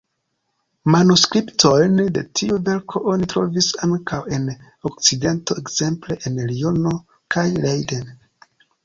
Manuskriptojn 0.93 1.99
de 2.15 2.23
tiu 2.39 2.57
verko 2.69 3.01
oni 3.11 3.27
trovis 3.33 3.67
ankaŭ 3.89 4.21
en 4.39 4.47
Okcidento, 4.91 5.59
ekzemple 5.63 6.19
en 6.31 6.41
Liono 6.53 6.95
kaj 7.37 7.45
Leiden. 7.67 8.11